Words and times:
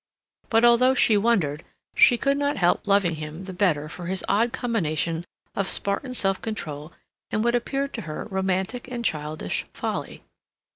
But 0.49 0.65
although 0.65 0.95
she 0.95 1.15
wondered, 1.15 1.63
she 1.95 2.17
could 2.17 2.35
not 2.35 2.57
help 2.57 2.87
loving 2.87 3.17
him 3.17 3.43
the 3.43 3.53
better 3.53 3.87
for 3.87 4.07
his 4.07 4.25
odd 4.27 4.51
combination 4.51 5.23
of 5.55 5.67
Spartan 5.67 6.15
self 6.15 6.41
control 6.41 6.91
and 7.29 7.43
what 7.43 7.53
appeared 7.53 7.93
to 7.93 8.01
her 8.09 8.25
romantic 8.31 8.87
and 8.87 9.05
childish 9.05 9.67
folly. 9.73 10.23